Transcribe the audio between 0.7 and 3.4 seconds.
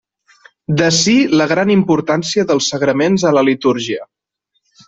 D'ací la gran importància dels sagraments a